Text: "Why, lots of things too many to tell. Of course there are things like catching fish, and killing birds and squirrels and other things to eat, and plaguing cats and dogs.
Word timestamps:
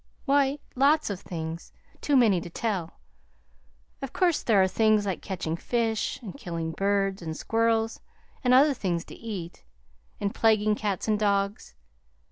"Why, 0.25 0.57
lots 0.75 1.11
of 1.11 1.19
things 1.19 1.71
too 2.01 2.17
many 2.17 2.41
to 2.41 2.49
tell. 2.49 2.93
Of 4.01 4.13
course 4.13 4.41
there 4.41 4.59
are 4.59 4.67
things 4.67 5.05
like 5.05 5.21
catching 5.21 5.55
fish, 5.55 6.19
and 6.23 6.35
killing 6.35 6.71
birds 6.71 7.21
and 7.21 7.37
squirrels 7.37 7.99
and 8.43 8.51
other 8.51 8.73
things 8.73 9.05
to 9.05 9.15
eat, 9.15 9.63
and 10.19 10.33
plaguing 10.33 10.73
cats 10.73 11.07
and 11.07 11.19
dogs. 11.19 11.75